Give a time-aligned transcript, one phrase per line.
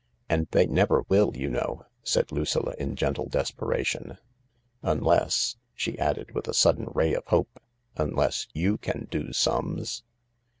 [0.31, 4.17] "And they never will, you know," said Lucilla in gentle desperation;"
[4.81, 7.59] unless.«/* she added, with a sudden ray of hope,"
[7.95, 10.01] unless you can do sums